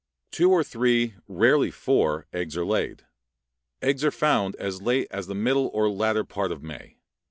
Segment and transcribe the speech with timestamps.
[0.31, 3.05] Two or three, rarely four, eggs are laid.
[3.83, 6.97] Eggs are found as late as the middle or latter part of May.